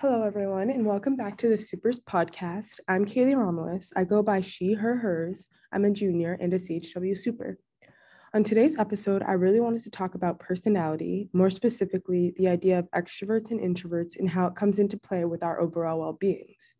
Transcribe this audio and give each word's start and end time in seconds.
Hello, 0.00 0.24
everyone, 0.24 0.68
and 0.68 0.84
welcome 0.84 1.16
back 1.16 1.38
to 1.38 1.48
the 1.48 1.56
Supers 1.56 2.00
podcast. 2.00 2.80
I'm 2.86 3.06
Kaylee 3.06 3.34
Romulus. 3.34 3.94
I 3.96 4.04
go 4.04 4.22
by 4.22 4.42
she, 4.42 4.74
her, 4.74 4.94
hers. 4.94 5.48
I'm 5.72 5.86
a 5.86 5.90
junior 5.90 6.36
and 6.38 6.52
a 6.52 6.58
CHW 6.58 7.16
Super. 7.16 7.58
On 8.34 8.44
today's 8.44 8.76
episode, 8.76 9.22
I 9.22 9.32
really 9.32 9.58
wanted 9.58 9.82
to 9.84 9.90
talk 9.90 10.14
about 10.14 10.38
personality, 10.38 11.30
more 11.32 11.48
specifically, 11.48 12.34
the 12.36 12.46
idea 12.46 12.78
of 12.78 12.90
extroverts 12.90 13.50
and 13.50 13.58
introverts 13.58 14.18
and 14.18 14.28
how 14.28 14.46
it 14.46 14.54
comes 14.54 14.78
into 14.78 14.98
play 14.98 15.24
with 15.24 15.42
our 15.42 15.58
overall 15.58 16.00
well 16.00 16.12
beings. 16.12 16.74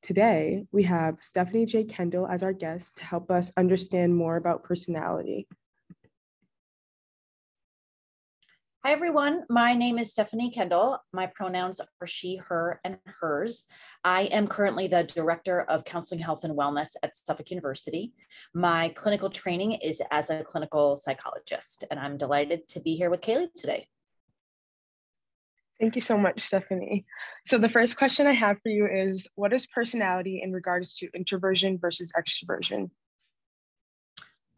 Today, 0.00 0.64
we 0.70 0.84
have 0.84 1.16
Stephanie 1.20 1.66
J. 1.66 1.82
Kendall 1.82 2.28
as 2.28 2.44
our 2.44 2.52
guest 2.52 2.94
to 2.98 3.04
help 3.04 3.32
us 3.32 3.50
understand 3.56 4.14
more 4.14 4.36
about 4.36 4.62
personality. 4.62 5.48
Hi, 8.84 8.92
everyone. 8.92 9.42
My 9.50 9.74
name 9.74 9.98
is 9.98 10.12
Stephanie 10.12 10.52
Kendall. 10.52 10.98
My 11.12 11.26
pronouns 11.26 11.80
are 11.80 12.06
she, 12.06 12.36
her, 12.36 12.80
and 12.84 12.96
hers. 13.20 13.64
I 14.04 14.22
am 14.22 14.46
currently 14.46 14.86
the 14.86 15.02
Director 15.02 15.62
of 15.62 15.84
Counseling, 15.84 16.20
Health, 16.20 16.44
and 16.44 16.56
Wellness 16.56 16.90
at 17.02 17.16
Suffolk 17.16 17.50
University. 17.50 18.12
My 18.54 18.90
clinical 18.90 19.30
training 19.30 19.72
is 19.72 20.00
as 20.12 20.30
a 20.30 20.44
clinical 20.44 20.94
psychologist, 20.94 21.86
and 21.90 21.98
I'm 21.98 22.16
delighted 22.16 22.68
to 22.68 22.80
be 22.80 22.94
here 22.94 23.10
with 23.10 23.20
Kaylee 23.20 23.52
today. 23.52 23.88
Thank 25.80 25.96
you 25.96 26.00
so 26.00 26.16
much, 26.16 26.40
Stephanie. 26.40 27.04
So, 27.46 27.58
the 27.58 27.68
first 27.68 27.96
question 27.96 28.28
I 28.28 28.32
have 28.32 28.58
for 28.62 28.68
you 28.68 28.86
is 28.86 29.26
What 29.34 29.52
is 29.52 29.66
personality 29.66 30.40
in 30.40 30.52
regards 30.52 30.94
to 30.98 31.08
introversion 31.14 31.78
versus 31.78 32.12
extroversion? 32.16 32.90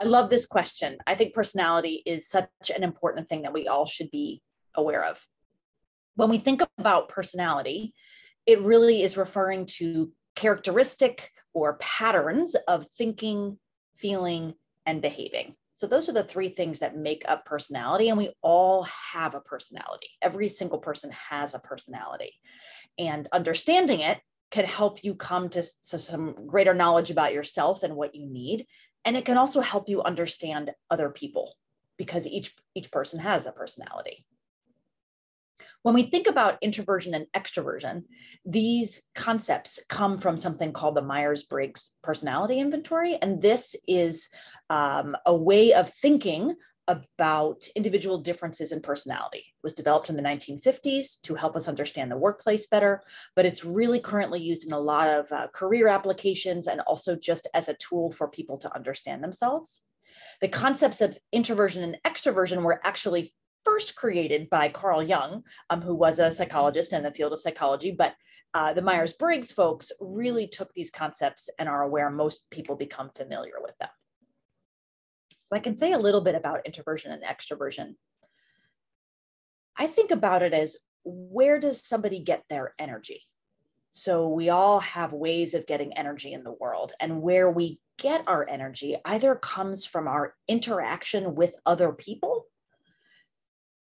I 0.01 0.05
love 0.05 0.31
this 0.31 0.47
question. 0.47 0.97
I 1.07 1.15
think 1.15 1.35
personality 1.35 2.03
is 2.07 2.27
such 2.27 2.49
an 2.75 2.83
important 2.83 3.29
thing 3.29 3.43
that 3.43 3.53
we 3.53 3.69
all 3.69 3.87
should 3.87 4.11
be 4.11 4.41
aware 4.75 5.05
of. 5.05 5.21
When 6.17 6.31
we 6.31 6.39
think 6.39 6.63
about 6.79 7.11
personality, 7.11 7.95
it 8.47 8.63
really 8.63 9.03
is 9.03 9.19
referring 9.19 9.67
to 9.79 10.11
characteristic 10.37 11.31
or 11.53 11.77
patterns 11.81 12.57
of 12.67 12.87
thinking, 12.97 13.59
feeling, 13.99 14.55
and 14.87 15.03
behaving. 15.03 15.55
So, 15.75 15.87
those 15.87 16.09
are 16.09 16.13
the 16.13 16.25
three 16.25 16.51
things 16.51 16.81
that 16.81 16.97
make 16.97 17.25
up 17.27 17.45
personality, 17.45 18.09
and 18.09 18.19
we 18.19 18.35
all 18.43 18.87
have 19.13 19.35
a 19.35 19.41
personality. 19.41 20.09
Every 20.21 20.49
single 20.49 20.79
person 20.79 21.11
has 21.31 21.55
a 21.55 21.59
personality. 21.59 22.33
And 22.99 23.29
understanding 23.33 24.01
it 24.01 24.21
can 24.51 24.65
help 24.65 25.05
you 25.05 25.15
come 25.15 25.49
to, 25.51 25.63
some 25.63 26.47
greater 26.47 26.75
knowledge 26.75 27.11
about 27.11 27.33
yourself 27.33 27.83
and 27.83 27.97
what 27.97 28.15
you 28.15 28.27
need 28.27 28.67
and 29.05 29.17
it 29.17 29.25
can 29.25 29.37
also 29.37 29.61
help 29.61 29.89
you 29.89 30.03
understand 30.03 30.73
other 30.91 31.11
people 31.11 31.55
because 31.97 32.27
each 32.27 32.55
each 32.75 32.91
person 32.91 33.21
has 33.21 33.47
a 33.47 33.53
personality. 33.53 34.25
When 35.83 35.95
we 35.95 36.05
think 36.05 36.27
about 36.27 36.59
introversion 36.63 37.15
and 37.15 37.27
extroversion 37.35 38.05
these 38.45 39.03
concepts 39.15 39.79
come 39.89 40.19
from 40.19 40.39
something 40.39 40.73
called 40.73 40.95
the 40.95 41.03
myers-briggs 41.03 41.91
personality 42.03 42.59
inventory. 42.59 43.19
And 43.21 43.43
this 43.43 43.77
is 43.87 44.29
um, 44.69 45.17
a 45.27 45.35
way 45.35 45.73
of 45.75 45.93
thinking 45.93 46.57
about 46.91 47.63
individual 47.77 48.19
differences 48.19 48.73
in 48.73 48.81
personality. 48.81 49.39
It 49.39 49.63
was 49.63 49.75
developed 49.75 50.11
in 50.11 50.17
the 50.17 50.23
1950s 50.23 51.21
to 51.23 51.37
help 51.37 51.55
us 51.55 51.69
understand 51.69 52.11
the 52.11 52.17
workplace 52.17 52.67
better, 52.67 53.05
but 53.37 53.47
it's 53.47 53.65
really 53.65 54.01
currently 54.01 54.41
used 54.41 54.67
in 54.67 54.73
a 54.73 54.79
lot 54.79 55.07
of 55.07 55.31
uh, 55.31 55.47
career 55.55 55.87
applications 55.87 56.67
and 56.67 56.81
also 56.81 57.15
just 57.15 57.47
as 57.55 57.69
a 57.69 57.77
tool 57.79 58.11
for 58.11 58.27
people 58.27 58.59
to 58.59 58.75
understand 58.75 59.23
themselves. 59.23 59.83
The 60.41 60.49
concepts 60.49 61.01
of 61.01 61.17
introversion 61.31 61.85
and 61.85 61.97
extroversion 62.05 62.63
were 62.63 62.81
actually 62.85 63.33
first 63.65 63.95
created 63.95 64.51
by 64.51 64.69
Carl 64.69 65.01
Jung, 65.01 65.45
um, 65.71 65.83
who 65.83 65.95
was 65.95 66.19
a 66.19 66.33
psychologist 66.33 66.93
in 66.93 67.05
the 67.05 67.13
field 67.13 67.33
of 67.33 67.41
psychology, 67.41 67.93
but 67.93 68.15
uh, 68.53 68.73
the 68.73 68.83
Myers 68.83 69.13
Briggs 69.13 69.53
folks 69.53 69.93
really 70.01 70.49
took 70.49 70.75
these 70.75 70.91
concepts 70.91 71.49
and 71.61 71.69
are 71.69 71.83
aware 71.83 72.11
most 72.11 72.51
people 72.51 72.75
become 72.75 73.11
familiar 73.15 73.55
with 73.63 73.79
them. 73.79 73.91
So 75.51 75.57
I 75.57 75.61
can 75.61 75.77
say 75.77 75.93
a 75.93 75.99
little 75.99 76.21
bit 76.21 76.37
about 76.37 76.65
introversion 76.65 77.11
and 77.11 77.23
extroversion. 77.25 77.95
I 79.77 79.89
think 79.89 80.13
about 80.13 80.43
it 80.43 80.53
as 80.53 80.77
where 81.05 81.59
does 81.59 81.85
somebody 81.85 82.21
get 82.21 82.45
their 82.49 82.75
energy? 82.79 83.23
So 83.93 84.29
we 84.29 84.49
all 84.49 84.79
have 84.81 85.13
ways 85.13 85.55
of 85.55 85.67
getting 85.67 85.97
energy 85.97 86.33
in 86.33 86.45
the 86.45 86.53
world, 86.53 86.93
and 87.01 87.23
where 87.23 87.51
we 87.51 87.81
get 87.99 88.23
our 88.29 88.49
energy 88.49 88.97
either 89.05 89.35
comes 89.35 89.85
from 89.85 90.07
our 90.07 90.35
interaction 90.47 91.35
with 91.35 91.55
other 91.67 91.93
people 91.93 92.47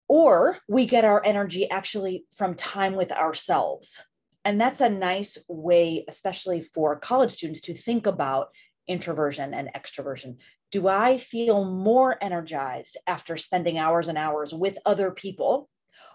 or 0.07 0.59
we 0.67 0.85
get 0.85 1.05
our 1.05 1.23
energy 1.25 1.69
actually 1.69 2.25
from 2.35 2.55
time 2.55 2.95
with 2.95 3.11
ourselves. 3.11 4.01
And 4.43 4.61
that's 4.61 4.81
a 4.81 4.89
nice 4.89 5.37
way, 5.47 6.05
especially 6.07 6.69
for 6.73 6.99
college 6.99 7.31
students, 7.31 7.61
to 7.61 7.73
think 7.73 8.05
about 8.05 8.49
introversion 8.87 9.55
and 9.55 9.69
extroversion. 9.75 10.37
Do 10.75 10.89
I 10.89 11.19
feel 11.19 11.63
more 11.63 12.21
energized 12.21 12.97
after 13.07 13.37
spending 13.37 13.77
hours 13.77 14.09
and 14.09 14.17
hours 14.17 14.53
with 14.53 14.77
other 14.85 15.09
people? 15.09 15.69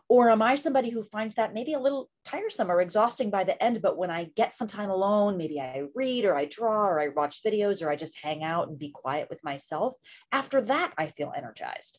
Or 0.06 0.28
am 0.28 0.43
I 0.43 0.56
somebody 0.56 0.91
who 0.91 1.03
finds 1.03 1.37
that 1.37 1.54
maybe 1.54 1.72
a 1.72 1.81
little 1.81 2.10
tiresome 2.26 2.70
or 2.70 2.82
exhausting 2.82 3.31
by 3.31 3.44
the 3.44 3.62
end? 3.65 3.81
But 3.81 3.97
when 3.97 4.10
I 4.10 4.25
get 4.37 4.54
some 4.54 4.69
time 4.69 4.91
alone, 4.91 5.38
maybe 5.38 5.59
I 5.59 5.84
read 5.94 6.26
or 6.26 6.37
I 6.37 6.44
draw 6.44 6.88
or 6.88 7.00
I 7.00 7.09
watch 7.09 7.43
videos 7.43 7.81
or 7.81 7.88
I 7.88 7.97
just 7.97 8.19
hang 8.22 8.44
out 8.44 8.69
and 8.69 8.78
be 8.78 8.91
quiet 8.91 9.28
with 9.31 9.43
myself. 9.43 9.94
After 10.31 10.60
that, 10.60 10.93
I 10.99 11.06
feel 11.06 11.32
energized. 11.34 11.99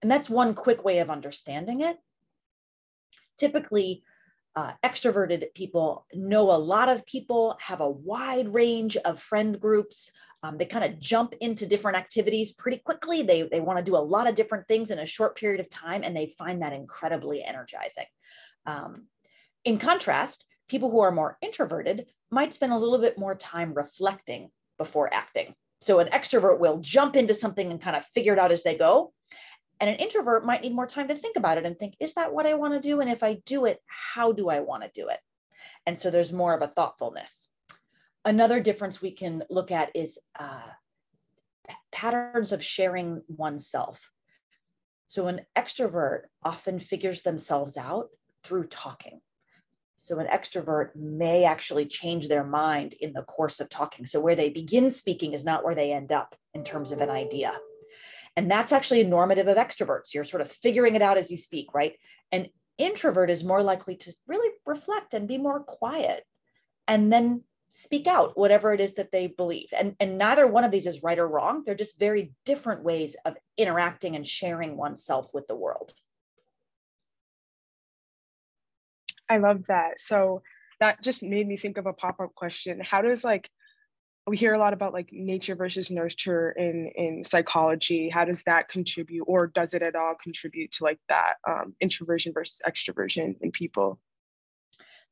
And 0.00 0.10
that's 0.10 0.30
one 0.30 0.54
quick 0.54 0.82
way 0.82 1.00
of 1.00 1.10
understanding 1.10 1.82
it. 1.82 1.98
Typically, 3.36 4.02
uh, 4.54 4.72
extroverted 4.84 5.54
people 5.54 6.06
know 6.12 6.50
a 6.50 6.58
lot 6.58 6.88
of 6.88 7.06
people, 7.06 7.56
have 7.60 7.80
a 7.80 7.88
wide 7.88 8.52
range 8.52 8.96
of 8.98 9.20
friend 9.20 9.58
groups. 9.58 10.10
Um, 10.42 10.58
they 10.58 10.66
kind 10.66 10.84
of 10.84 10.98
jump 10.98 11.34
into 11.40 11.66
different 11.66 11.96
activities 11.96 12.52
pretty 12.52 12.78
quickly. 12.78 13.22
They, 13.22 13.42
they 13.42 13.60
want 13.60 13.78
to 13.78 13.84
do 13.84 13.96
a 13.96 13.98
lot 13.98 14.28
of 14.28 14.34
different 14.34 14.66
things 14.66 14.90
in 14.90 14.98
a 14.98 15.06
short 15.06 15.36
period 15.36 15.60
of 15.60 15.70
time, 15.70 16.02
and 16.02 16.16
they 16.16 16.34
find 16.38 16.62
that 16.62 16.72
incredibly 16.72 17.42
energizing. 17.42 18.06
Um, 18.66 19.06
in 19.64 19.78
contrast, 19.78 20.44
people 20.68 20.90
who 20.90 21.00
are 21.00 21.12
more 21.12 21.38
introverted 21.40 22.06
might 22.30 22.54
spend 22.54 22.72
a 22.72 22.78
little 22.78 22.98
bit 22.98 23.18
more 23.18 23.34
time 23.34 23.72
reflecting 23.74 24.50
before 24.78 25.12
acting. 25.12 25.54
So 25.80 25.98
an 25.98 26.08
extrovert 26.08 26.58
will 26.58 26.78
jump 26.78 27.16
into 27.16 27.34
something 27.34 27.70
and 27.70 27.80
kind 27.80 27.96
of 27.96 28.04
figure 28.06 28.32
it 28.32 28.38
out 28.38 28.52
as 28.52 28.62
they 28.62 28.76
go. 28.76 29.12
And 29.82 29.90
an 29.90 29.96
introvert 29.96 30.46
might 30.46 30.62
need 30.62 30.76
more 30.76 30.86
time 30.86 31.08
to 31.08 31.16
think 31.16 31.36
about 31.36 31.58
it 31.58 31.66
and 31.66 31.76
think, 31.76 31.96
is 31.98 32.14
that 32.14 32.32
what 32.32 32.46
I 32.46 32.54
want 32.54 32.72
to 32.72 32.80
do? 32.80 33.00
And 33.00 33.10
if 33.10 33.24
I 33.24 33.42
do 33.44 33.64
it, 33.64 33.80
how 33.88 34.30
do 34.30 34.48
I 34.48 34.60
want 34.60 34.84
to 34.84 34.90
do 34.94 35.08
it? 35.08 35.18
And 35.86 36.00
so 36.00 36.08
there's 36.08 36.32
more 36.32 36.54
of 36.54 36.62
a 36.62 36.68
thoughtfulness. 36.68 37.48
Another 38.24 38.60
difference 38.60 39.02
we 39.02 39.10
can 39.10 39.42
look 39.50 39.72
at 39.72 39.90
is 39.96 40.20
uh, 40.38 40.68
patterns 41.90 42.52
of 42.52 42.62
sharing 42.62 43.22
oneself. 43.26 44.12
So 45.08 45.26
an 45.26 45.40
extrovert 45.58 46.26
often 46.44 46.78
figures 46.78 47.22
themselves 47.22 47.76
out 47.76 48.10
through 48.44 48.68
talking. 48.68 49.20
So 49.96 50.20
an 50.20 50.28
extrovert 50.28 50.94
may 50.94 51.42
actually 51.42 51.86
change 51.86 52.28
their 52.28 52.44
mind 52.44 52.94
in 53.00 53.14
the 53.14 53.22
course 53.22 53.58
of 53.58 53.68
talking. 53.68 54.06
So 54.06 54.20
where 54.20 54.36
they 54.36 54.50
begin 54.50 54.92
speaking 54.92 55.32
is 55.32 55.44
not 55.44 55.64
where 55.64 55.74
they 55.74 55.92
end 55.92 56.12
up 56.12 56.36
in 56.54 56.62
terms 56.62 56.92
of 56.92 57.00
an 57.00 57.10
idea. 57.10 57.54
And 58.36 58.50
that's 58.50 58.72
actually 58.72 59.02
a 59.02 59.08
normative 59.08 59.48
of 59.48 59.56
extroverts. 59.56 60.14
You're 60.14 60.24
sort 60.24 60.40
of 60.40 60.50
figuring 60.50 60.94
it 60.94 61.02
out 61.02 61.18
as 61.18 61.30
you 61.30 61.36
speak, 61.36 61.74
right? 61.74 61.94
An 62.30 62.46
introvert 62.78 63.30
is 63.30 63.44
more 63.44 63.62
likely 63.62 63.96
to 63.96 64.14
really 64.26 64.50
reflect 64.64 65.14
and 65.14 65.28
be 65.28 65.38
more 65.38 65.60
quiet 65.60 66.24
and 66.88 67.12
then 67.12 67.42
speak 67.70 68.06
out 68.06 68.36
whatever 68.36 68.72
it 68.72 68.80
is 68.80 68.94
that 68.94 69.12
they 69.12 69.26
believe. 69.26 69.68
And, 69.76 69.96
and 70.00 70.18
neither 70.18 70.46
one 70.46 70.64
of 70.64 70.70
these 70.70 70.86
is 70.86 71.02
right 71.02 71.18
or 71.18 71.28
wrong. 71.28 71.62
They're 71.64 71.74
just 71.74 71.98
very 71.98 72.32
different 72.44 72.82
ways 72.82 73.16
of 73.24 73.36
interacting 73.56 74.16
and 74.16 74.26
sharing 74.26 74.76
oneself 74.76 75.30
with 75.32 75.46
the 75.46 75.56
world. 75.56 75.92
I 79.28 79.38
love 79.38 79.64
that. 79.68 80.00
So 80.00 80.42
that 80.80 81.02
just 81.02 81.22
made 81.22 81.46
me 81.46 81.56
think 81.56 81.78
of 81.78 81.86
a 81.86 81.92
pop-up 81.92 82.34
question. 82.34 82.80
How 82.80 83.00
does 83.02 83.24
like 83.24 83.48
we 84.26 84.36
hear 84.36 84.54
a 84.54 84.58
lot 84.58 84.72
about 84.72 84.92
like 84.92 85.08
nature 85.12 85.56
versus 85.56 85.90
nurture 85.90 86.52
in 86.52 86.90
in 86.94 87.24
psychology. 87.24 88.08
How 88.08 88.24
does 88.24 88.44
that 88.44 88.68
contribute 88.68 89.24
or 89.24 89.48
does 89.48 89.74
it 89.74 89.82
at 89.82 89.96
all 89.96 90.14
contribute 90.22 90.70
to 90.72 90.84
like 90.84 91.00
that 91.08 91.34
um, 91.48 91.74
introversion 91.80 92.32
versus 92.32 92.60
extroversion 92.66 93.34
in 93.40 93.50
people? 93.50 93.98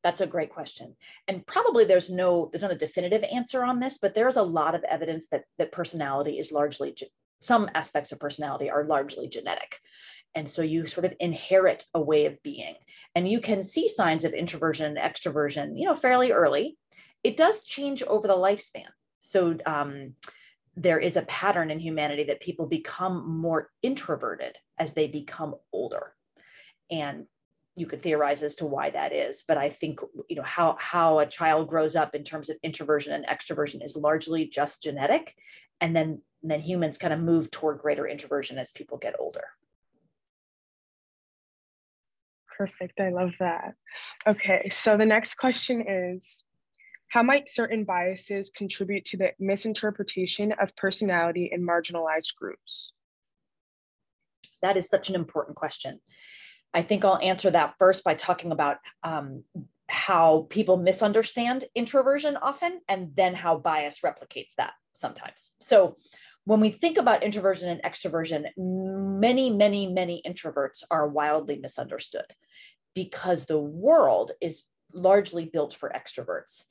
That's 0.02 0.20
a 0.20 0.26
great 0.26 0.50
question. 0.50 0.96
And 1.26 1.46
probably 1.46 1.84
there's 1.84 2.08
no 2.08 2.50
there's 2.52 2.62
not 2.62 2.70
a 2.70 2.76
definitive 2.76 3.24
answer 3.24 3.64
on 3.64 3.80
this 3.80 3.98
but 3.98 4.14
there's 4.14 4.36
a 4.36 4.42
lot 4.42 4.76
of 4.76 4.84
evidence 4.84 5.26
that 5.32 5.44
that 5.58 5.72
personality 5.72 6.38
is 6.38 6.52
largely 6.52 6.94
some 7.42 7.68
aspects 7.74 8.12
of 8.12 8.20
personality 8.20 8.70
are 8.70 8.84
largely 8.84 9.28
genetic. 9.28 9.78
And 10.36 10.48
so 10.48 10.62
you 10.62 10.86
sort 10.86 11.06
of 11.06 11.14
inherit 11.18 11.84
a 11.94 12.00
way 12.00 12.26
of 12.26 12.40
being. 12.44 12.76
And 13.16 13.28
you 13.28 13.40
can 13.40 13.64
see 13.64 13.88
signs 13.88 14.22
of 14.22 14.34
introversion 14.34 14.96
and 14.96 14.98
extroversion 14.98 15.72
you 15.74 15.86
know 15.86 15.96
fairly 15.96 16.30
early. 16.30 16.78
It 17.24 17.36
does 17.36 17.64
change 17.64 18.04
over 18.04 18.28
the 18.28 18.36
lifespan 18.36 18.86
so 19.20 19.56
um, 19.66 20.14
there 20.76 20.98
is 20.98 21.16
a 21.16 21.22
pattern 21.22 21.70
in 21.70 21.78
humanity 21.78 22.24
that 22.24 22.40
people 22.40 22.66
become 22.66 23.40
more 23.40 23.70
introverted 23.82 24.56
as 24.78 24.94
they 24.94 25.06
become 25.06 25.54
older. 25.72 26.14
And 26.90 27.26
you 27.76 27.86
could 27.86 28.02
theorize 28.02 28.42
as 28.42 28.56
to 28.56 28.66
why 28.66 28.90
that 28.90 29.12
is 29.12 29.44
but 29.46 29.56
i 29.56 29.70
think 29.70 30.00
you 30.28 30.36
know 30.36 30.42
how 30.42 30.76
how 30.78 31.20
a 31.20 31.26
child 31.26 31.68
grows 31.68 31.94
up 31.94 32.14
in 32.14 32.24
terms 32.24 32.50
of 32.50 32.56
introversion 32.62 33.12
and 33.12 33.24
extroversion 33.26 33.82
is 33.82 33.96
largely 33.96 34.44
just 34.44 34.82
genetic. 34.82 35.34
And 35.80 35.96
then 35.96 36.20
then 36.42 36.60
humans 36.60 36.98
kind 36.98 37.12
of 37.12 37.20
move 37.20 37.50
toward 37.50 37.78
greater 37.78 38.06
introversion 38.06 38.58
as 38.58 38.72
people 38.72 38.98
get 38.98 39.14
older. 39.18 39.44
Perfect. 42.56 43.00
I 43.00 43.10
love 43.10 43.30
that. 43.40 43.74
Okay. 44.26 44.68
So 44.70 44.96
the 44.96 45.06
next 45.06 45.34
question 45.34 45.84
is 45.86 46.42
how 47.10 47.22
might 47.22 47.48
certain 47.48 47.84
biases 47.84 48.50
contribute 48.50 49.04
to 49.04 49.16
the 49.16 49.32
misinterpretation 49.38 50.52
of 50.52 50.74
personality 50.76 51.50
in 51.52 51.66
marginalized 51.66 52.34
groups 52.36 52.92
that 54.62 54.76
is 54.76 54.88
such 54.88 55.08
an 55.08 55.14
important 55.14 55.56
question 55.56 56.00
I 56.72 56.82
think 56.82 57.04
I'll 57.04 57.18
answer 57.18 57.50
that 57.50 57.74
first 57.78 58.04
by 58.04 58.14
talking 58.14 58.52
about 58.52 58.78
um, 59.02 59.44
how 59.88 60.46
people 60.50 60.76
misunderstand 60.76 61.64
introversion 61.74 62.36
often, 62.36 62.80
and 62.88 63.10
then 63.16 63.34
how 63.34 63.58
bias 63.58 64.00
replicates 64.04 64.50
that 64.56 64.72
sometimes. 64.94 65.52
So, 65.60 65.96
when 66.44 66.60
we 66.60 66.70
think 66.70 66.96
about 66.96 67.22
introversion 67.22 67.68
and 67.68 67.82
extroversion, 67.82 68.46
many, 68.56 69.50
many, 69.50 69.88
many 69.88 70.22
introverts 70.26 70.82
are 70.90 71.06
wildly 71.06 71.58
misunderstood 71.60 72.24
because 72.94 73.44
the 73.44 73.58
world 73.58 74.32
is 74.40 74.64
largely 74.92 75.44
built 75.44 75.74
for 75.74 75.92
extroverts. 75.94 76.64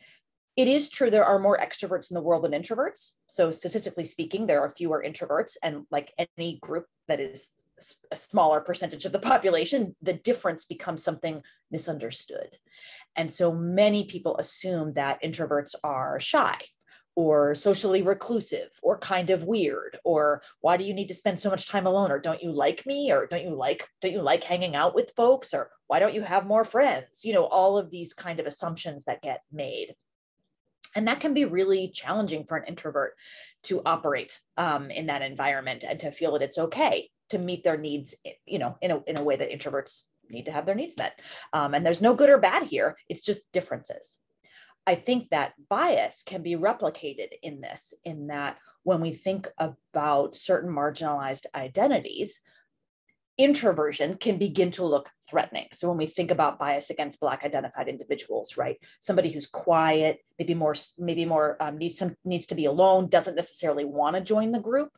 It 0.59 0.67
is 0.67 0.89
true 0.89 1.09
there 1.09 1.23
are 1.23 1.39
more 1.39 1.57
extroverts 1.57 2.11
in 2.11 2.15
the 2.15 2.21
world 2.21 2.43
than 2.43 2.51
introverts. 2.51 3.13
So, 3.29 3.53
statistically 3.53 4.03
speaking, 4.03 4.45
there 4.45 4.59
are 4.59 4.69
fewer 4.69 5.01
introverts. 5.07 5.55
And 5.63 5.85
like 5.89 6.13
any 6.37 6.59
group 6.61 6.85
that 7.07 7.21
is 7.21 7.51
a 8.11 8.17
smaller 8.17 8.59
percentage 8.59 9.05
of 9.05 9.13
the 9.13 9.19
population, 9.31 9.95
the 10.01 10.11
difference 10.11 10.65
becomes 10.65 11.01
something 11.01 11.43
misunderstood. 11.71 12.57
And 13.15 13.33
so 13.33 13.53
many 13.53 14.03
people 14.03 14.35
assume 14.35 14.95
that 14.95 15.23
introverts 15.23 15.75
are 15.81 16.19
shy 16.19 16.57
or 17.15 17.55
socially 17.55 18.01
reclusive 18.01 18.67
or 18.81 18.97
kind 18.97 19.29
of 19.29 19.45
weird 19.45 19.97
or 20.03 20.41
why 20.59 20.75
do 20.75 20.83
you 20.83 20.93
need 20.93 21.07
to 21.07 21.13
spend 21.13 21.39
so 21.39 21.49
much 21.49 21.69
time 21.69 21.87
alone 21.87 22.11
or 22.11 22.19
don't 22.19 22.43
you 22.43 22.51
like 22.51 22.85
me 22.85 23.13
or 23.13 23.25
don't 23.25 23.43
you 23.43 23.55
like 23.55 23.87
don't 24.01 24.11
you 24.11 24.21
like 24.21 24.43
hanging 24.43 24.75
out 24.75 24.93
with 24.93 25.11
folks 25.15 25.53
or 25.53 25.71
why 25.87 25.99
don't 25.99 26.13
you 26.13 26.21
have 26.21 26.45
more 26.45 26.63
friends 26.63 27.25
you 27.25 27.33
know 27.33 27.45
all 27.45 27.77
of 27.77 27.89
these 27.89 28.13
kind 28.13 28.39
of 28.39 28.45
assumptions 28.45 29.05
that 29.05 29.23
get 29.23 29.41
made 29.51 29.95
and 30.95 31.07
that 31.07 31.19
can 31.19 31.33
be 31.33 31.45
really 31.45 31.91
challenging 31.93 32.45
for 32.45 32.57
an 32.57 32.67
introvert 32.67 33.15
to 33.63 33.81
operate 33.85 34.39
um, 34.57 34.91
in 34.91 35.07
that 35.07 35.21
environment 35.21 35.83
and 35.87 35.99
to 35.99 36.11
feel 36.11 36.33
that 36.33 36.41
it's 36.41 36.57
okay 36.57 37.09
to 37.29 37.37
meet 37.37 37.63
their 37.63 37.77
needs, 37.77 38.15
you 38.45 38.59
know, 38.59 38.77
in 38.81 38.91
a, 38.91 39.03
in 39.05 39.17
a 39.17 39.23
way 39.23 39.35
that 39.35 39.51
introverts 39.51 40.05
need 40.29 40.45
to 40.45 40.51
have 40.51 40.65
their 40.65 40.75
needs 40.75 40.97
met. 40.97 41.19
Um, 41.53 41.73
and 41.73 41.85
there's 41.85 42.01
no 42.01 42.13
good 42.13 42.29
or 42.29 42.37
bad 42.37 42.63
here. 42.63 42.97
It's 43.07 43.23
just 43.23 43.51
differences. 43.51 44.17
I 44.87 44.95
think 44.95 45.29
that 45.29 45.53
bias 45.69 46.23
can 46.25 46.41
be 46.41 46.55
replicated 46.55 47.29
in 47.43 47.61
this, 47.61 47.93
in 48.03 48.27
that 48.27 48.57
when 48.83 49.01
we 49.01 49.11
think 49.11 49.47
about 49.57 50.35
certain 50.35 50.71
marginalized 50.71 51.45
identities, 51.53 52.39
introversion 53.39 54.17
can 54.17 54.37
begin 54.37 54.69
to 54.71 54.85
look 54.85 55.09
threatening. 55.27 55.67
So 55.73 55.87
when 55.87 55.97
we 55.97 56.05
think 56.05 56.29
about 56.29 56.59
bias 56.59 56.89
against 56.89 57.19
Black 57.19 57.43
identified 57.43 57.87
individuals, 57.87 58.57
right, 58.57 58.77
somebody 58.99 59.31
who's 59.31 59.47
quiet, 59.47 60.19
maybe 60.37 60.53
more, 60.53 60.75
maybe 60.97 61.25
more 61.25 61.57
um, 61.61 61.77
needs 61.77 61.97
some 61.97 62.15
needs 62.25 62.47
to 62.47 62.55
be 62.55 62.65
alone, 62.65 63.07
doesn't 63.07 63.35
necessarily 63.35 63.85
want 63.85 64.15
to 64.17 64.21
join 64.21 64.51
the 64.51 64.59
group, 64.59 64.91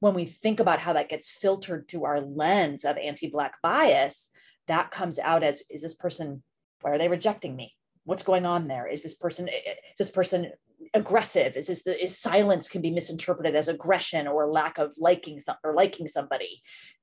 when 0.00 0.14
we 0.14 0.24
think 0.24 0.60
about 0.60 0.78
how 0.78 0.92
that 0.92 1.08
gets 1.08 1.28
filtered 1.28 1.88
through 1.88 2.04
our 2.04 2.20
lens 2.20 2.84
of 2.84 2.96
anti-black 2.96 3.60
bias 3.62 4.30
that 4.68 4.90
comes 4.90 5.18
out 5.18 5.42
as 5.42 5.62
is 5.70 5.82
this 5.82 5.94
person 5.94 6.42
why 6.82 6.92
are 6.92 6.98
they 6.98 7.08
rejecting 7.08 7.56
me 7.56 7.74
what's 8.04 8.22
going 8.22 8.46
on 8.46 8.68
there 8.68 8.86
is 8.86 9.02
this 9.02 9.14
person 9.14 9.48
is 9.48 9.54
this 9.98 10.10
person 10.10 10.52
aggressive 10.94 11.56
is 11.56 11.66
this 11.66 11.82
the, 11.82 12.02
is 12.02 12.18
silence 12.18 12.68
can 12.68 12.82
be 12.82 12.90
misinterpreted 12.90 13.54
as 13.56 13.68
aggression 13.68 14.26
or 14.26 14.50
lack 14.50 14.78
of 14.78 14.94
liking 14.98 15.40
some, 15.40 15.56
or 15.64 15.74
liking 15.74 16.08
somebody. 16.08 16.62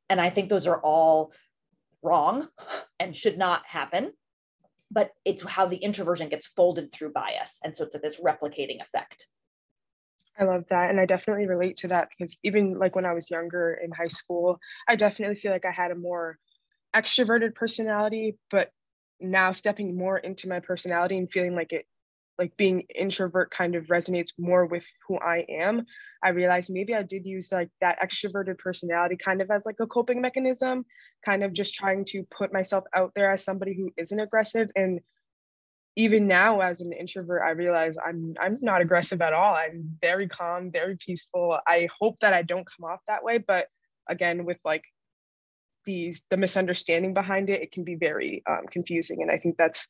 And 0.10 0.22
i 0.22 0.30
think 0.30 0.50
those 0.50 0.68
are 0.68 0.80
all 0.80 1.34
wrong 2.02 2.48
and 3.00 3.16
should 3.16 3.38
not 3.38 3.64
happen. 3.68 4.14
But 4.92 5.12
it's 5.26 5.44
how 5.44 5.66
the 5.66 5.78
introversion 5.78 6.30
gets 6.30 6.46
folded 6.46 6.92
through 6.92 7.12
bias. 7.12 7.60
And 7.64 7.76
so 7.76 7.86
it's 7.86 7.94
like 7.94 8.04
this 8.04 8.22
replicating 8.22 8.82
effect. 8.82 9.28
I 10.40 10.44
love 10.44 10.66
that. 10.70 10.90
And 10.90 11.00
I 11.00 11.06
definitely 11.06 11.48
relate 11.48 11.78
to 11.78 11.88
that 11.90 12.10
because 12.10 12.38
even 12.44 12.78
like 12.78 12.96
when 12.96 13.06
I 13.06 13.14
was 13.14 13.32
younger 13.32 13.80
in 13.84 13.92
high 13.92 14.10
school, 14.10 14.60
I 14.88 14.96
definitely 14.96 15.38
feel 15.38 15.52
like 15.52 15.66
I 15.66 15.72
had 15.72 15.92
a 15.92 15.96
more 15.96 16.38
extroverted 16.96 17.56
personality, 17.56 18.38
but 18.52 18.70
now 19.20 19.52
stepping 19.54 19.98
more 19.98 20.18
into 20.18 20.48
my 20.48 20.60
personality 20.60 21.18
and 21.18 21.32
feeling 21.32 21.56
like 21.56 21.72
it 21.72 21.86
like 22.38 22.56
being 22.58 22.82
introvert 22.94 23.52
kind 23.52 23.76
of 23.76 23.86
resonates 23.86 24.32
more 24.38 24.66
with 24.66 24.86
who 25.08 25.18
I 25.18 25.46
am. 25.50 25.86
I 26.24 26.30
realized 26.30 26.70
maybe 26.72 26.94
I 26.94 27.04
did 27.04 27.26
use 27.26 27.52
like 27.52 27.70
that 27.82 28.00
extroverted 28.02 28.58
personality 28.58 29.16
kind 29.16 29.42
of 29.42 29.50
as 29.52 29.66
like 29.66 29.78
a 29.80 29.88
coping 29.88 30.22
mechanism, 30.22 30.86
kind 31.24 31.44
of 31.44 31.54
just 31.54 31.74
trying 31.76 32.06
to 32.06 32.24
put 32.36 32.52
myself 32.52 32.84
out 32.96 33.12
there 33.16 33.32
as 33.32 33.44
somebody 33.44 33.74
who 33.76 33.92
isn't 33.98 34.20
aggressive. 34.20 34.70
And 34.76 35.00
even 35.96 36.28
now 36.28 36.60
as 36.60 36.82
an 36.82 36.92
introvert 36.92 37.42
i 37.42 37.52
realize 37.52 37.96
i'm 38.06 38.34
i'm 38.42 38.58
not 38.62 38.82
aggressive 38.82 39.22
at 39.22 39.34
all. 39.34 39.56
I'm 39.56 39.98
very 40.02 40.28
calm 40.28 40.72
very 40.72 40.98
peaceful. 40.98 41.58
I 41.66 41.88
hope 42.00 42.20
that 42.20 42.34
i 42.34 42.42
don't 42.42 42.68
come 42.68 42.90
off 42.90 43.00
that 43.08 43.24
way 43.24 43.38
but 43.38 43.68
again 44.10 44.46
with 44.46 44.58
like 44.66 44.84
these 45.86 46.24
the 46.30 46.38
misunderstanding 46.38 47.14
behind 47.14 47.50
it 47.50 47.62
it 47.62 47.72
can 47.72 47.84
be 47.84 47.96
very 47.96 48.44
um, 48.50 48.66
confusing. 48.70 49.22
And 49.22 49.32
i 49.32 49.38
think 49.38 49.56
that's 49.58 49.88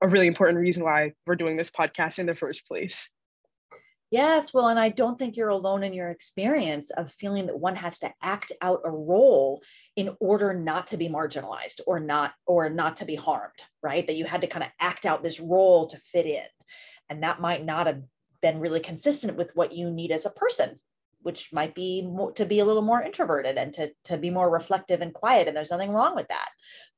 a 0.00 0.08
really 0.08 0.26
important 0.26 0.58
reason 0.58 0.84
why 0.84 1.12
we're 1.26 1.36
doing 1.36 1.56
this 1.56 1.70
podcast 1.70 2.18
in 2.18 2.26
the 2.26 2.34
first 2.34 2.66
place 2.66 3.10
Yes, 4.10 4.52
well, 4.52 4.66
and 4.66 4.78
I 4.78 4.88
don't 4.88 5.16
think 5.16 5.36
you're 5.36 5.50
alone 5.50 5.84
in 5.84 5.92
your 5.92 6.10
experience 6.10 6.90
of 6.90 7.12
feeling 7.12 7.46
that 7.46 7.60
one 7.60 7.76
has 7.76 8.00
to 8.00 8.12
act 8.20 8.50
out 8.60 8.80
a 8.84 8.90
role 8.90 9.62
in 9.94 10.16
order 10.18 10.52
not 10.52 10.88
to 10.88 10.96
be 10.96 11.08
marginalized 11.08 11.80
or 11.86 12.00
not 12.00 12.32
or 12.44 12.68
not 12.68 12.96
to 12.96 13.04
be 13.04 13.14
harmed, 13.14 13.62
right? 13.84 14.04
That 14.04 14.16
you 14.16 14.24
had 14.24 14.40
to 14.40 14.48
kind 14.48 14.64
of 14.64 14.70
act 14.80 15.06
out 15.06 15.22
this 15.22 15.38
role 15.38 15.86
to 15.86 15.98
fit 15.98 16.26
in. 16.26 16.42
And 17.08 17.22
that 17.22 17.40
might 17.40 17.64
not 17.64 17.86
have 17.86 18.02
been 18.42 18.58
really 18.58 18.80
consistent 18.80 19.36
with 19.36 19.54
what 19.54 19.72
you 19.72 19.90
need 19.90 20.10
as 20.10 20.26
a 20.26 20.30
person 20.30 20.80
which 21.22 21.50
might 21.52 21.74
be 21.74 22.02
more, 22.02 22.32
to 22.32 22.46
be 22.46 22.60
a 22.60 22.64
little 22.64 22.82
more 22.82 23.02
introverted 23.02 23.58
and 23.58 23.72
to, 23.74 23.90
to 24.04 24.16
be 24.16 24.30
more 24.30 24.50
reflective 24.50 25.00
and 25.00 25.12
quiet. 25.12 25.48
And 25.48 25.56
there's 25.56 25.70
nothing 25.70 25.92
wrong 25.92 26.14
with 26.14 26.28
that. 26.28 26.48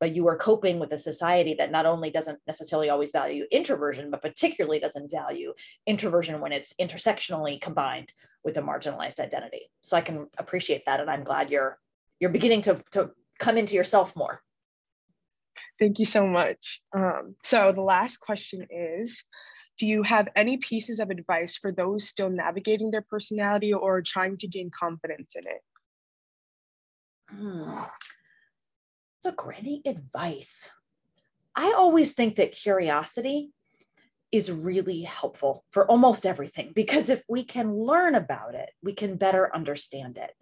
But 0.01 0.15
you 0.15 0.27
are 0.29 0.37
coping 0.37 0.79
with 0.79 0.93
a 0.93 0.99
society 0.99 1.55
that 1.59 1.73
not 1.73 1.87
only 1.87 2.11
doesn't 2.11 2.39
necessarily 2.47 2.91
always 2.91 3.11
value 3.11 3.45
introversion, 3.51 4.11
but 4.11 4.23
particularly 4.23 4.79
doesn't 4.79 5.11
value 5.11 5.55
introversion 5.87 6.41
when 6.41 6.53
it's 6.53 6.75
intersectionally 6.81 7.61
combined 7.61 8.13
with 8.45 8.57
a 8.57 8.63
marginalized 8.63 9.21
identity. 9.21 9.71
So 9.83 9.97
I 9.97 10.01
can 10.01 10.29
appreciate 10.39 10.85
that. 10.87 11.01
And 11.01 11.11
I'm 11.11 11.25
glad 11.25 11.51
you're 11.51 11.79
you're 12.21 12.31
beginning 12.31 12.63
to, 12.63 12.83
to 12.93 13.11
come 13.41 13.59
into 13.59 13.75
yourself 13.75 14.15
more. 14.15 14.41
Thank 15.79 15.99
you 15.99 16.05
so 16.05 16.25
much. 16.25 16.81
Um, 16.95 17.35
so 17.43 17.73
the 17.73 17.81
last 17.81 18.19
question 18.19 18.67
is 18.71 19.25
do 19.79 19.87
you 19.87 20.03
have 20.03 20.29
any 20.37 20.57
pieces 20.59 21.01
of 21.01 21.11
advice 21.11 21.57
for 21.57 21.73
those 21.73 22.09
still 22.09 22.31
navigating 22.31 22.91
their 22.91 23.03
personality 23.03 23.73
or 23.73 24.03
trying 24.03 24.37
to 24.39 24.47
gain 24.47 24.71
confidence 24.71 25.35
in 25.35 25.45
it? 25.47 25.63
Hmm. 27.31 27.81
A 29.25 29.33
great 29.33 29.83
advice. 29.87 30.69
I 31.55 31.73
always 31.73 32.13
think 32.15 32.37
that 32.37 32.53
curiosity 32.53 33.53
is 34.33 34.51
really 34.51 35.03
helpful 35.03 35.65
for 35.71 35.89
almost 35.89 36.27
everything 36.27 36.73
because 36.75 37.09
if 37.09 37.23
we 37.29 37.45
can 37.45 37.77
learn 37.77 38.15
about 38.15 38.55
it, 38.55 38.71
we 38.83 38.95
can 38.95 39.17
better 39.17 39.55
understand 39.55 40.19
it. 40.19 40.33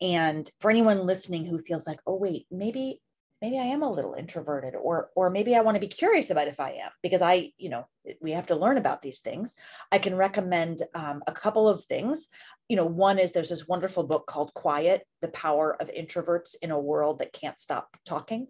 And 0.00 0.50
for 0.60 0.70
anyone 0.70 1.06
listening 1.06 1.46
who 1.46 1.60
feels 1.60 1.86
like, 1.86 2.00
oh, 2.06 2.16
wait, 2.16 2.46
maybe 2.50 3.00
maybe 3.42 3.58
I 3.58 3.64
am 3.64 3.82
a 3.82 3.92
little 3.92 4.14
introverted 4.14 4.74
or 4.76 5.10
or 5.16 5.28
maybe 5.28 5.56
I 5.56 5.60
want 5.60 5.74
to 5.74 5.80
be 5.80 5.88
curious 5.88 6.30
about 6.30 6.46
if 6.46 6.60
I 6.60 6.70
am 6.84 6.92
because 7.02 7.20
I 7.20 7.52
you 7.58 7.68
know 7.68 7.86
we 8.20 8.30
have 8.30 8.46
to 8.46 8.56
learn 8.56 8.78
about 8.78 9.02
these 9.02 9.18
things. 9.18 9.54
I 9.90 9.98
can 9.98 10.14
recommend 10.16 10.82
um, 10.94 11.22
a 11.26 11.32
couple 11.32 11.68
of 11.68 11.84
things. 11.84 12.28
You 12.68 12.76
know, 12.76 12.86
one 12.86 13.18
is 13.18 13.32
there's 13.32 13.50
this 13.50 13.68
wonderful 13.68 14.04
book 14.04 14.26
called 14.26 14.54
Quiet: 14.54 15.06
The 15.20 15.28
Power 15.28 15.76
of 15.80 15.90
Introverts 15.90 16.54
in 16.62 16.70
a 16.70 16.78
World 16.78 17.18
That 17.18 17.32
Can't 17.32 17.60
Stop 17.60 17.96
Talking. 18.06 18.46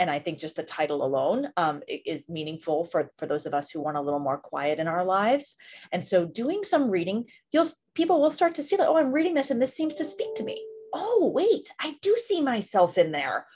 And 0.00 0.08
I 0.08 0.20
think 0.20 0.38
just 0.38 0.54
the 0.54 0.62
title 0.62 1.04
alone 1.04 1.48
um, 1.56 1.82
is 1.88 2.28
meaningful 2.28 2.84
for, 2.84 3.10
for 3.18 3.26
those 3.26 3.46
of 3.46 3.54
us 3.54 3.68
who 3.68 3.80
want 3.80 3.96
a 3.96 4.00
little 4.00 4.20
more 4.20 4.38
quiet 4.38 4.78
in 4.78 4.86
our 4.86 5.04
lives. 5.04 5.56
And 5.90 6.06
so, 6.06 6.24
doing 6.24 6.62
some 6.62 6.88
reading, 6.88 7.24
you'll 7.50 7.68
people 7.94 8.20
will 8.20 8.30
start 8.30 8.54
to 8.56 8.62
see 8.62 8.76
that. 8.76 8.86
Oh, 8.86 8.96
I'm 8.96 9.10
reading 9.10 9.34
this, 9.34 9.50
and 9.50 9.60
this 9.60 9.74
seems 9.74 9.96
to 9.96 10.04
speak 10.04 10.36
to 10.36 10.44
me. 10.44 10.64
Oh, 10.94 11.32
wait, 11.34 11.72
I 11.80 11.96
do 12.00 12.16
see 12.16 12.40
myself 12.40 12.96
in 12.96 13.10
there 13.10 13.46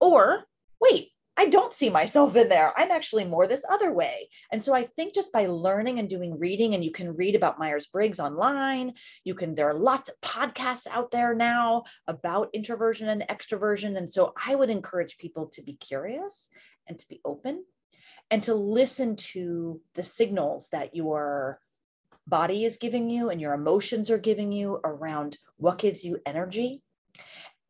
or 0.00 0.44
wait, 0.80 1.10
I 1.38 1.46
don't 1.46 1.72
see 1.72 1.88
myself 1.88 2.34
in 2.34 2.48
there. 2.48 2.72
I'm 2.76 2.90
actually 2.90 3.24
more 3.24 3.46
this 3.46 3.64
other 3.70 3.92
way. 3.92 4.28
And 4.50 4.64
so 4.64 4.74
I 4.74 4.88
think 4.96 5.14
just 5.14 5.32
by 5.32 5.46
learning 5.46 6.00
and 6.00 6.10
doing 6.10 6.36
reading, 6.36 6.74
and 6.74 6.82
you 6.82 6.90
can 6.90 7.14
read 7.14 7.36
about 7.36 7.60
Myers 7.60 7.86
Briggs 7.86 8.18
online, 8.18 8.94
you 9.22 9.36
can, 9.36 9.54
there 9.54 9.68
are 9.68 9.78
lots 9.78 10.10
of 10.10 10.20
podcasts 10.20 10.88
out 10.90 11.12
there 11.12 11.36
now 11.36 11.84
about 12.08 12.50
introversion 12.54 13.08
and 13.08 13.22
extroversion. 13.30 13.96
And 13.96 14.12
so 14.12 14.34
I 14.44 14.56
would 14.56 14.68
encourage 14.68 15.16
people 15.16 15.46
to 15.52 15.62
be 15.62 15.74
curious 15.74 16.48
and 16.88 16.98
to 16.98 17.08
be 17.08 17.20
open 17.24 17.64
and 18.32 18.42
to 18.42 18.54
listen 18.54 19.14
to 19.14 19.80
the 19.94 20.02
signals 20.02 20.68
that 20.72 20.96
your 20.96 21.60
body 22.26 22.64
is 22.64 22.78
giving 22.78 23.10
you 23.10 23.30
and 23.30 23.40
your 23.40 23.54
emotions 23.54 24.10
are 24.10 24.18
giving 24.18 24.50
you 24.50 24.80
around 24.82 25.38
what 25.56 25.78
gives 25.78 26.04
you 26.04 26.18
energy 26.26 26.82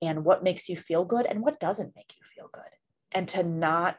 and 0.01 0.25
what 0.25 0.43
makes 0.43 0.69
you 0.69 0.77
feel 0.77 1.05
good 1.05 1.27
and 1.27 1.43
what 1.43 1.61
doesn't 1.61 1.97
make 1.97 2.15
you 2.17 2.25
feel 2.35 2.51
good. 2.53 2.63
And 3.13 3.29
to 3.31 3.43
not 3.43 3.97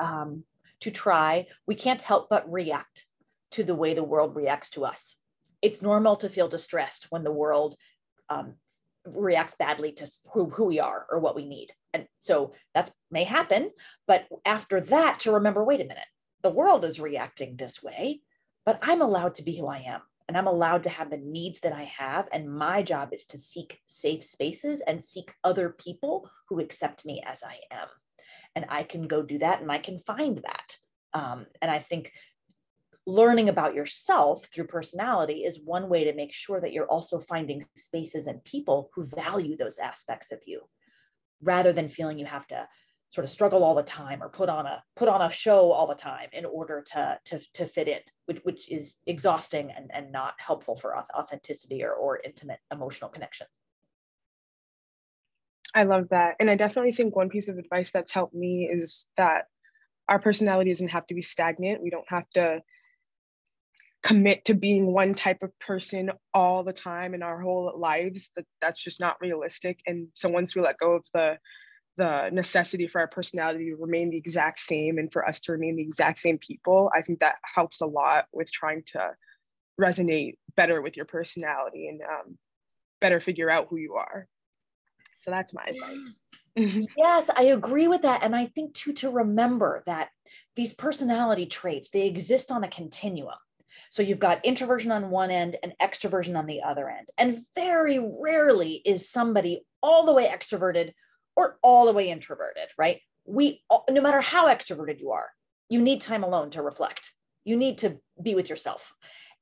um, 0.00 0.44
to 0.80 0.90
try 0.90 1.46
we 1.66 1.74
can't 1.74 2.02
help 2.02 2.28
but 2.28 2.50
react 2.50 3.06
to 3.52 3.62
the 3.62 3.74
way 3.74 3.94
the 3.94 4.02
world 4.02 4.34
reacts 4.34 4.70
to 4.70 4.84
us. 4.84 5.16
It's 5.60 5.82
normal 5.82 6.16
to 6.16 6.28
feel 6.28 6.48
distressed 6.48 7.06
when 7.10 7.22
the 7.22 7.30
world 7.30 7.76
um, 8.28 8.54
reacts 9.06 9.54
badly 9.58 9.92
to 9.92 10.10
who, 10.32 10.50
who 10.50 10.64
we 10.64 10.80
are 10.80 11.06
or 11.10 11.18
what 11.20 11.36
we 11.36 11.46
need. 11.46 11.70
And 11.92 12.06
so 12.18 12.54
that 12.74 12.90
may 13.12 13.24
happen 13.24 13.70
but 14.08 14.26
after 14.44 14.80
that 14.80 15.20
to 15.20 15.32
remember 15.32 15.62
wait 15.62 15.80
a 15.80 15.84
minute 15.84 16.08
the 16.42 16.50
world 16.50 16.84
is 16.84 16.98
reacting 16.98 17.54
this 17.56 17.82
way 17.82 18.20
but 18.64 18.78
i'm 18.82 19.02
allowed 19.02 19.34
to 19.36 19.44
be 19.44 19.56
who 19.56 19.66
i 19.68 19.78
am 19.78 20.00
and 20.28 20.36
I'm 20.36 20.46
allowed 20.46 20.84
to 20.84 20.90
have 20.90 21.10
the 21.10 21.18
needs 21.18 21.60
that 21.60 21.72
I 21.72 21.84
have. 21.84 22.28
And 22.32 22.52
my 22.52 22.82
job 22.82 23.10
is 23.12 23.24
to 23.26 23.38
seek 23.38 23.80
safe 23.86 24.24
spaces 24.24 24.82
and 24.86 25.04
seek 25.04 25.32
other 25.44 25.70
people 25.70 26.30
who 26.48 26.60
accept 26.60 27.04
me 27.04 27.22
as 27.26 27.42
I 27.42 27.58
am. 27.74 27.88
And 28.54 28.66
I 28.68 28.82
can 28.82 29.08
go 29.08 29.22
do 29.22 29.38
that 29.38 29.60
and 29.60 29.70
I 29.70 29.78
can 29.78 29.98
find 29.98 30.38
that. 30.38 30.76
Um, 31.14 31.46
and 31.60 31.70
I 31.70 31.78
think 31.78 32.12
learning 33.06 33.48
about 33.48 33.74
yourself 33.74 34.46
through 34.46 34.66
personality 34.66 35.44
is 35.44 35.60
one 35.60 35.88
way 35.88 36.04
to 36.04 36.14
make 36.14 36.32
sure 36.32 36.60
that 36.60 36.72
you're 36.72 36.86
also 36.86 37.18
finding 37.18 37.64
spaces 37.76 38.26
and 38.26 38.44
people 38.44 38.90
who 38.94 39.04
value 39.04 39.56
those 39.56 39.78
aspects 39.78 40.30
of 40.30 40.38
you 40.46 40.60
rather 41.42 41.72
than 41.72 41.88
feeling 41.88 42.18
you 42.18 42.26
have 42.26 42.46
to 42.46 42.68
sort 43.12 43.26
of 43.26 43.30
struggle 43.30 43.62
all 43.62 43.74
the 43.74 43.82
time 43.82 44.22
or 44.22 44.28
put 44.30 44.48
on 44.48 44.64
a 44.64 44.82
put 44.96 45.06
on 45.06 45.20
a 45.20 45.30
show 45.30 45.70
all 45.70 45.86
the 45.86 45.94
time 45.94 46.28
in 46.32 46.46
order 46.46 46.82
to 46.92 47.18
to, 47.26 47.38
to 47.52 47.66
fit 47.66 47.86
in 47.86 48.00
which, 48.26 48.40
which 48.42 48.70
is 48.70 48.94
exhausting 49.06 49.70
and, 49.70 49.90
and 49.92 50.10
not 50.10 50.34
helpful 50.38 50.76
for 50.76 50.96
authenticity 51.14 51.84
or, 51.84 51.92
or 51.92 52.20
intimate 52.24 52.58
emotional 52.72 53.10
connections. 53.10 53.50
I 55.74 55.84
love 55.84 56.08
that. 56.10 56.36
And 56.40 56.50
i 56.50 56.56
definitely 56.56 56.92
think 56.92 57.14
one 57.14 57.28
piece 57.28 57.48
of 57.48 57.58
advice 57.58 57.90
that's 57.90 58.12
helped 58.12 58.34
me 58.34 58.68
is 58.72 59.06
that 59.16 59.46
our 60.08 60.18
personality 60.18 60.70
doesn't 60.70 60.88
have 60.88 61.06
to 61.06 61.14
be 61.14 61.22
stagnant. 61.22 61.82
We 61.82 61.90
don't 61.90 62.08
have 62.08 62.28
to 62.34 62.60
commit 64.02 64.44
to 64.46 64.54
being 64.54 64.86
one 64.86 65.14
type 65.14 65.42
of 65.42 65.56
person 65.58 66.10
all 66.34 66.64
the 66.64 66.72
time 66.72 67.14
in 67.14 67.22
our 67.22 67.40
whole 67.40 67.72
lives 67.76 68.30
that 68.36 68.44
that's 68.60 68.82
just 68.82 69.00
not 69.00 69.20
realistic. 69.20 69.80
And 69.86 70.08
so 70.14 70.28
once 70.28 70.54
we 70.54 70.62
let 70.62 70.78
go 70.78 70.92
of 70.92 71.04
the 71.14 71.38
the 71.96 72.30
necessity 72.30 72.86
for 72.86 73.00
our 73.00 73.06
personality 73.06 73.66
to 73.70 73.76
remain 73.76 74.10
the 74.10 74.16
exact 74.16 74.60
same 74.60 74.98
and 74.98 75.12
for 75.12 75.26
us 75.26 75.40
to 75.40 75.52
remain 75.52 75.76
the 75.76 75.82
exact 75.82 76.18
same 76.18 76.38
people, 76.38 76.90
I 76.94 77.02
think 77.02 77.20
that 77.20 77.36
helps 77.42 77.80
a 77.80 77.86
lot 77.86 78.26
with 78.32 78.50
trying 78.50 78.82
to 78.88 79.10
resonate 79.80 80.36
better 80.56 80.80
with 80.80 80.96
your 80.96 81.06
personality 81.06 81.88
and 81.88 82.00
um, 82.02 82.38
better 83.00 83.20
figure 83.20 83.50
out 83.50 83.66
who 83.68 83.76
you 83.76 83.94
are. 83.94 84.26
So 85.18 85.30
that's 85.30 85.52
my 85.52 85.62
advice. 85.64 86.20
yes, 86.56 87.30
I 87.36 87.44
agree 87.44 87.88
with 87.88 88.02
that. 88.02 88.22
And 88.22 88.34
I 88.34 88.46
think 88.46 88.74
too, 88.74 88.92
to 88.94 89.10
remember 89.10 89.82
that 89.86 90.08
these 90.56 90.72
personality 90.72 91.46
traits, 91.46 91.90
they 91.90 92.06
exist 92.06 92.50
on 92.50 92.64
a 92.64 92.68
continuum. 92.68 93.34
So 93.90 94.02
you've 94.02 94.18
got 94.18 94.44
introversion 94.44 94.90
on 94.90 95.10
one 95.10 95.30
end 95.30 95.56
and 95.62 95.74
extroversion 95.80 96.36
on 96.38 96.46
the 96.46 96.62
other 96.62 96.88
end. 96.88 97.08
And 97.18 97.44
very 97.54 97.98
rarely 97.98 98.82
is 98.84 99.10
somebody 99.10 99.62
all 99.82 100.06
the 100.06 100.12
way 100.12 100.26
extroverted 100.26 100.92
or 101.36 101.58
all 101.62 101.86
the 101.86 101.92
way 101.92 102.10
introverted, 102.10 102.68
right? 102.76 103.00
We, 103.24 103.62
no 103.90 104.00
matter 104.00 104.20
how 104.20 104.48
extroverted 104.48 105.00
you 105.00 105.12
are, 105.12 105.30
you 105.68 105.80
need 105.80 106.02
time 106.02 106.24
alone 106.24 106.50
to 106.50 106.62
reflect. 106.62 107.12
You 107.44 107.56
need 107.56 107.78
to 107.78 107.98
be 108.20 108.34
with 108.34 108.50
yourself. 108.50 108.92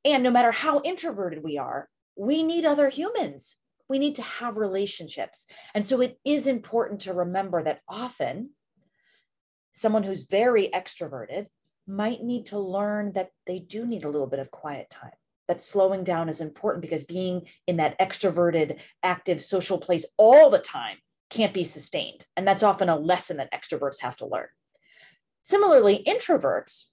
And 0.05 0.23
no 0.23 0.31
matter 0.31 0.53
how 0.53 0.81
introverted 0.83 1.43
we 1.43 1.59
are, 1.59 1.89
we 2.17 2.43
need 2.43 2.65
other 2.65 2.89
humans. 2.89 3.57
We 3.89 3.99
need 3.99 4.15
to 4.17 4.23
have 4.23 4.57
relationships. 4.57 5.47
And 5.75 5.87
so 5.87 6.01
it 6.01 6.19
is 6.25 6.47
important 6.47 7.01
to 7.03 7.13
remember 7.13 7.63
that 7.63 7.81
often 7.89 8.51
someone 9.75 10.03
who's 10.03 10.23
very 10.23 10.69
extroverted 10.73 11.47
might 11.87 12.23
need 12.23 12.47
to 12.47 12.59
learn 12.59 13.13
that 13.13 13.31
they 13.47 13.59
do 13.59 13.87
need 13.87 14.05
a 14.05 14.11
little 14.11 14.27
bit 14.27 14.39
of 14.39 14.51
quiet 14.51 14.89
time 14.91 15.13
that 15.49 15.63
slowing 15.63 16.05
down 16.05 16.29
is 16.29 16.41
important 16.41 16.81
because 16.81 17.03
being 17.03 17.43
in 17.67 17.79
that 17.79 17.99
extroverted 17.99 18.79
active 19.03 19.43
social 19.43 19.79
place 19.79 20.05
all 20.17 20.49
the 20.49 20.61
time 20.61 20.97
can't 21.31 21.55
be 21.55 21.65
sustained. 21.65 22.27
And 22.37 22.47
that's 22.47 22.63
often 22.63 22.89
a 22.89 22.97
lesson 22.99 23.39
that 23.39 23.53
extroverts 23.53 24.01
have 24.01 24.17
to 24.17 24.27
learn. 24.27 24.49
Similarly, 25.43 26.05
introverts 26.07 26.85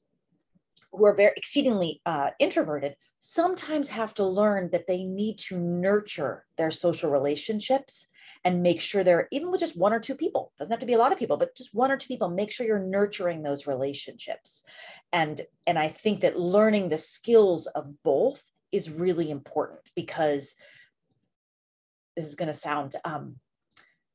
who 0.91 1.05
are 1.05 1.13
very 1.13 1.33
exceedingly 1.35 2.01
uh, 2.05 2.29
introverted 2.39 2.95
sometimes 3.19 3.89
have 3.89 4.13
to 4.13 4.25
learn 4.25 4.69
that 4.71 4.87
they 4.87 5.03
need 5.03 5.37
to 5.39 5.57
nurture 5.57 6.45
their 6.57 6.71
social 6.71 7.09
relationships 7.09 8.07
and 8.45 8.61
make 8.61 8.79
sure 8.79 9.03
they're 9.03 9.27
even 9.31 9.51
with 9.51 9.59
just 9.59 9.75
one 9.75 9.91
or 9.91 9.99
two 9.99 10.15
people 10.15 10.51
doesn't 10.57 10.71
have 10.71 10.79
to 10.79 10.85
be 10.85 10.93
a 10.93 10.97
lot 10.97 11.11
of 11.11 11.17
people 11.17 11.35
but 11.35 11.55
just 11.55 11.73
one 11.73 11.91
or 11.91 11.97
two 11.97 12.07
people 12.07 12.29
make 12.29 12.51
sure 12.51 12.65
you're 12.65 12.79
nurturing 12.79 13.41
those 13.41 13.65
relationships 13.65 14.63
and 15.11 15.41
and 15.65 15.79
i 15.79 15.87
think 15.87 16.21
that 16.21 16.39
learning 16.39 16.89
the 16.89 16.97
skills 16.97 17.65
of 17.67 17.91
both 18.03 18.43
is 18.71 18.89
really 18.89 19.31
important 19.31 19.89
because 19.95 20.53
this 22.15 22.27
is 22.27 22.35
going 22.35 22.51
to 22.51 22.53
sound 22.53 22.95
um, 23.03 23.37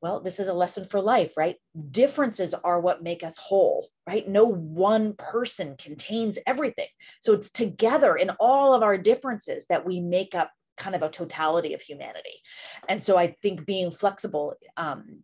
well, 0.03 0.21
this 0.21 0.41
is 0.41 0.49
a 0.49 0.53
lesson 0.53 0.85
for 0.85 1.01
life, 1.01 1.33
right? 1.37 1.57
Differences 1.93 2.55
are 2.55 2.81
what 2.81 3.05
make 3.05 3.23
us 3.23 3.37
whole, 3.39 3.89
right? 4.05 4.29
No 4.29 4.45
one 4.45 5.15
person 5.17 5.77
contains 5.79 6.39
everything. 6.45 6.89
So 7.23 7.35
it's 7.35 7.53
together 7.53 8.17
in 8.17 8.31
all 8.41 8.75
of 8.75 8.83
our 8.83 8.99
differences 8.99 9.65
that 9.69 9.87
we 9.87 10.01
make 10.01 10.35
up 10.35 10.51
kind 10.77 10.97
of 10.97 11.03
a 11.03 11.09
totality 11.09 11.73
of 11.75 11.81
humanity. 11.81 12.41
And 12.89 13.03
so 13.03 13.17
I 13.17 13.37
think 13.43 13.65
being 13.65 13.93
flexible 13.93 14.55
um, 14.77 15.21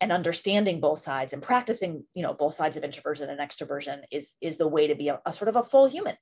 and 0.00 0.12
understanding 0.12 0.80
both 0.80 1.00
sides 1.00 1.32
and 1.32 1.42
practicing, 1.42 2.04
you 2.14 2.22
know, 2.22 2.32
both 2.32 2.54
sides 2.54 2.76
of 2.76 2.84
introversion 2.84 3.28
and 3.30 3.40
extroversion 3.40 4.02
is 4.12 4.36
is 4.40 4.58
the 4.58 4.68
way 4.68 4.86
to 4.86 4.94
be 4.94 5.08
a, 5.08 5.20
a 5.26 5.32
sort 5.32 5.48
of 5.48 5.56
a 5.56 5.64
full 5.64 5.88
human. 5.88 6.14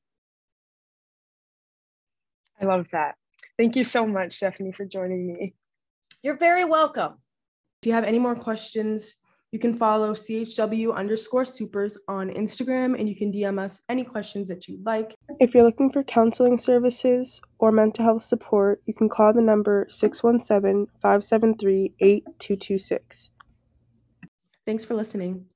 I 2.59 2.65
love 2.65 2.87
that. 2.93 3.17
Thank 3.59 3.77
you 3.77 3.85
so 3.85 4.07
much, 4.07 4.33
Stephanie, 4.33 4.73
for 4.73 4.87
joining 4.87 5.27
me. 5.27 5.55
You're 6.23 6.39
very 6.39 6.65
welcome. 6.65 7.19
If 7.83 7.87
you 7.87 7.93
have 7.93 8.05
any 8.05 8.19
more 8.19 8.35
questions, 8.35 9.15
you 9.53 9.59
can 9.61 9.73
follow 9.73 10.13
CHW 10.13 10.95
underscore 10.95 11.45
supers 11.45 11.97
on 12.09 12.29
Instagram 12.31 12.99
and 12.99 13.09
you 13.09 13.15
can 13.15 13.33
DM 13.33 13.59
us 13.59 13.81
any 13.89 14.03
questions 14.03 14.49
that 14.49 14.67
you'd 14.67 14.85
like. 14.85 15.15
If 15.39 15.55
you're 15.55 15.63
looking 15.63 15.93
for 15.93 16.03
counseling 16.03 16.59
services 16.59 17.41
or 17.61 17.71
mental 17.71 18.05
health 18.05 18.23
support, 18.23 18.83
you 18.87 18.95
can 18.95 19.09
call 19.09 19.33
the 19.33 19.43
number 19.43 19.87
617 19.89 20.87
573 21.01 21.95
8226. 22.01 23.31
Thanks 24.67 24.85
for 24.85 24.95
listening. 24.95 25.47